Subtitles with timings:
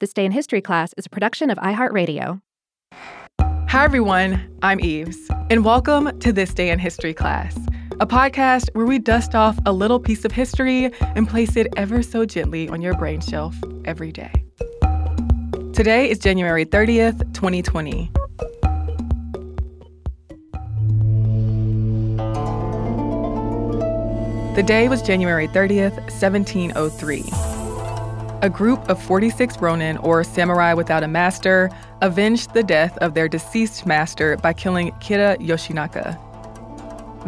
[0.00, 2.40] This Day in History class is a production of iHeartRadio.
[3.42, 4.40] Hi, everyone.
[4.62, 5.18] I'm Eves,
[5.50, 7.58] and welcome to This Day in History class,
[7.98, 12.04] a podcast where we dust off a little piece of history and place it ever
[12.04, 13.56] so gently on your brain shelf
[13.86, 14.30] every day.
[15.72, 18.12] Today is January 30th, 2020.
[24.54, 27.47] The day was January 30th, 1703
[28.42, 33.28] a group of 46 ronin, or samurai without a master, avenged the death of their
[33.28, 36.16] deceased master by killing Kira Yoshinaka.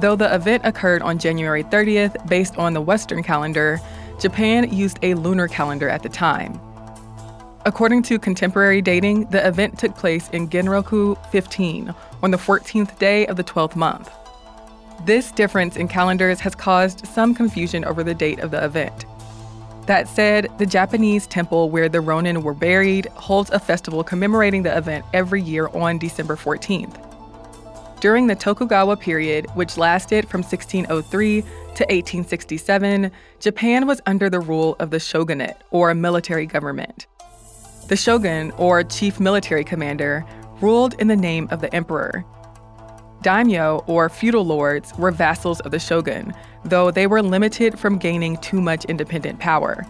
[0.00, 3.80] Though the event occurred on January 30th based on the Western calendar,
[4.20, 6.60] Japan used a lunar calendar at the time.
[7.64, 13.26] According to contemporary dating, the event took place in Genroku 15 on the 14th day
[13.26, 14.10] of the 12th month.
[15.04, 19.06] This difference in calendars has caused some confusion over the date of the event.
[19.88, 24.76] That said, the Japanese temple where the Ronin were buried holds a festival commemorating the
[24.76, 27.02] event every year on December 14th.
[27.98, 34.76] During the Tokugawa period, which lasted from 1603 to 1867, Japan was under the rule
[34.78, 37.06] of the shogunate, or military government.
[37.88, 40.22] The shogun, or chief military commander,
[40.60, 42.26] ruled in the name of the emperor.
[43.22, 46.32] Daimyo, or feudal lords, were vassals of the shogun,
[46.64, 49.86] though they were limited from gaining too much independent power.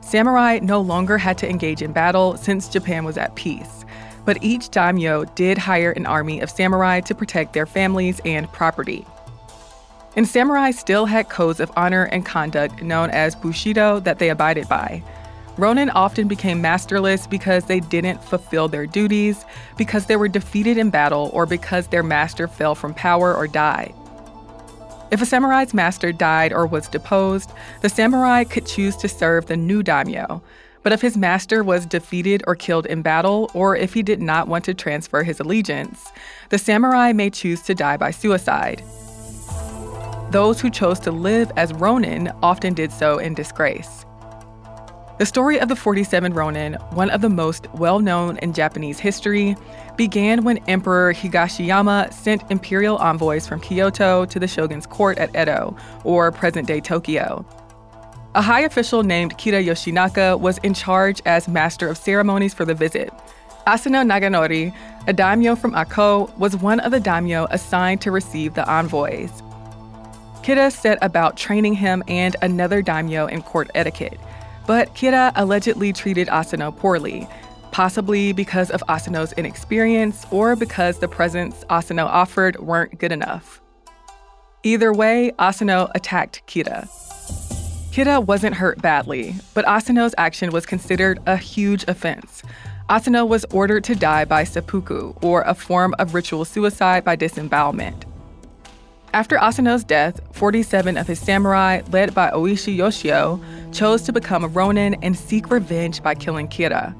[0.00, 3.84] Samurai no longer had to engage in battle since Japan was at peace,
[4.24, 9.06] but each daimyo did hire an army of samurai to protect their families and property.
[10.16, 14.68] And samurai still had codes of honor and conduct known as bushido that they abided
[14.68, 15.02] by.
[15.60, 19.44] Ronin often became masterless because they didn't fulfill their duties,
[19.76, 23.94] because they were defeated in battle, or because their master fell from power or died.
[25.10, 27.50] If a samurai's master died or was deposed,
[27.82, 30.40] the samurai could choose to serve the new daimyo.
[30.82, 34.48] But if his master was defeated or killed in battle, or if he did not
[34.48, 36.10] want to transfer his allegiance,
[36.48, 38.82] the samurai may choose to die by suicide.
[40.30, 44.06] Those who chose to live as ronin often did so in disgrace.
[45.20, 49.54] The story of the 47 Ronin, one of the most well known in Japanese history,
[49.98, 55.76] began when Emperor Higashiyama sent imperial envoys from Kyoto to the shogun's court at Edo,
[56.04, 57.44] or present day Tokyo.
[58.34, 62.72] A high official named Kira Yoshinaka was in charge as master of ceremonies for the
[62.72, 63.12] visit.
[63.66, 64.74] Asano Naganori,
[65.06, 69.42] a daimyo from Ako, was one of the daimyo assigned to receive the envoys.
[70.42, 74.18] Kira set about training him and another daimyo in court etiquette
[74.66, 77.28] but Kira allegedly treated Asano poorly,
[77.72, 83.60] possibly because of Asano's inexperience or because the presents Asano offered weren't good enough.
[84.62, 86.88] Either way, Asano attacked Kira.
[87.92, 92.42] Kira wasn't hurt badly, but Asano's action was considered a huge offense.
[92.88, 98.04] Asano was ordered to die by seppuku, or a form of ritual suicide by disembowelment.
[99.12, 103.40] After Asano's death, 47 of his samurai, led by Oishi Yoshio,
[103.72, 106.94] chose to become a ronin and seek revenge by killing Kira.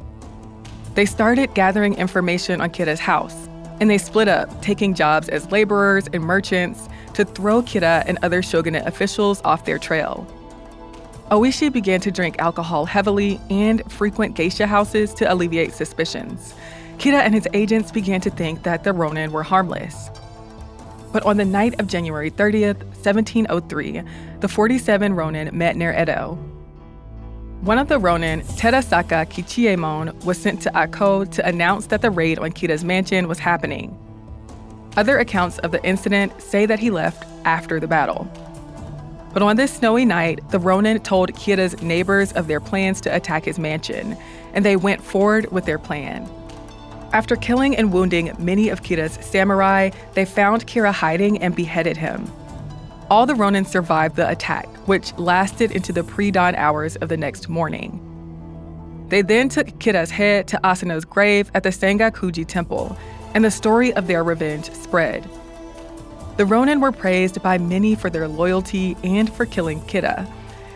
[0.94, 6.08] They started gathering information on Kira's house, and they split up, taking jobs as laborers
[6.12, 10.26] and merchants to throw Kira and other shogunate officials off their trail.
[11.30, 16.54] Oishi began to drink alcohol heavily and frequent geisha houses to alleviate suspicions.
[16.98, 20.10] Kira and his agents began to think that the ronin were harmless.
[21.12, 24.02] But on the night of January 30th, 1703,
[24.40, 26.38] the 47 Ronin met near Edo.
[27.62, 32.38] One of the Ronin, Terasaka Kichiemon, was sent to Ako to announce that the raid
[32.38, 33.98] on Kira's mansion was happening.
[34.96, 38.26] Other accounts of the incident say that he left after the battle.
[39.32, 43.44] But on this snowy night, the Ronin told Kira's neighbors of their plans to attack
[43.44, 44.16] his mansion,
[44.54, 46.28] and they went forward with their plan.
[47.12, 52.30] After killing and wounding many of Kira's samurai, they found Kira hiding and beheaded him.
[53.10, 57.16] All the Ronin survived the attack, which lasted into the pre dawn hours of the
[57.16, 58.06] next morning.
[59.08, 62.96] They then took Kira's head to Asano's grave at the Sengakuji Temple,
[63.34, 65.28] and the story of their revenge spread.
[66.36, 70.30] The Ronin were praised by many for their loyalty and for killing Kira.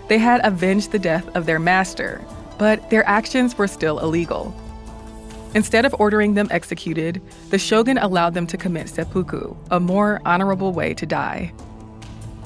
[0.08, 2.20] They had avenged the death of their master,
[2.58, 4.52] but their actions were still illegal.
[5.54, 10.72] Instead of ordering them executed, the shogun allowed them to commit seppuku, a more honorable
[10.72, 11.52] way to die.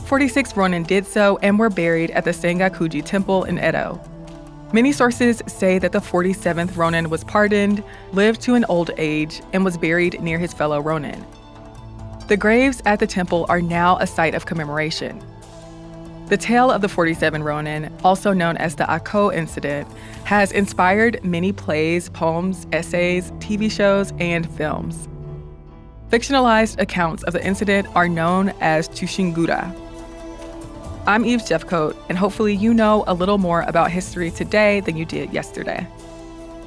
[0.07, 4.01] 46 Ronin did so and were buried at the Sengakuji Temple in Edo.
[4.73, 7.83] Many sources say that the 47th Ronin was pardoned,
[8.13, 11.25] lived to an old age, and was buried near his fellow Ronin.
[12.29, 15.23] The graves at the temple are now a site of commemoration.
[16.29, 19.89] The tale of the 47 Ronin, also known as the Ako incident,
[20.25, 25.09] has inspired many plays, poems, essays, TV shows, and films.
[26.11, 29.75] Fictionalized accounts of the incident are known as Chushingura.
[31.07, 35.07] I'm Eve Jeffcoat, and hopefully you know a little more about history today than you
[35.07, 35.89] did yesterday.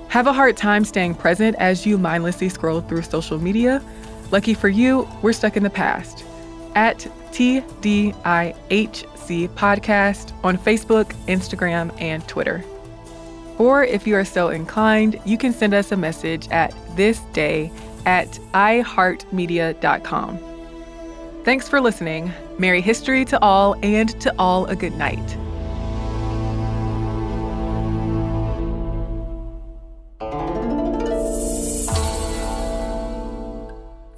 [0.07, 3.79] Have a hard time staying present as you mindlessly scroll through social media?
[4.31, 6.25] Lucky for you, we're stuck in the past.
[6.75, 6.99] At
[7.31, 8.13] TDIHC
[9.49, 12.63] Podcast on Facebook, Instagram, and Twitter.
[13.57, 17.71] Or if you are so inclined, you can send us a message at thisday
[18.05, 20.39] at iheartmedia.com.
[21.43, 22.31] Thanks for listening.
[22.57, 25.37] Merry history to all, and to all a good night.